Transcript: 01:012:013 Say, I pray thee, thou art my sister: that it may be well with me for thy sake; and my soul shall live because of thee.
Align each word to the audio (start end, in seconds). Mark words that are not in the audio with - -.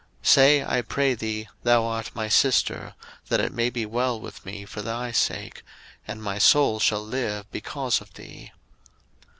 01:012:013 0.23 0.27
Say, 0.29 0.63
I 0.65 0.81
pray 0.81 1.13
thee, 1.13 1.47
thou 1.61 1.83
art 1.85 2.15
my 2.15 2.27
sister: 2.27 2.95
that 3.29 3.39
it 3.39 3.53
may 3.53 3.69
be 3.69 3.85
well 3.85 4.19
with 4.19 4.43
me 4.43 4.65
for 4.65 4.81
thy 4.81 5.11
sake; 5.11 5.61
and 6.07 6.23
my 6.23 6.39
soul 6.39 6.79
shall 6.79 7.05
live 7.05 7.45
because 7.51 8.01
of 8.01 8.11
thee. 8.15 8.51